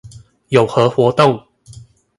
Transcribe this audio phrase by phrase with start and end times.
[0.47, 1.45] 有何活動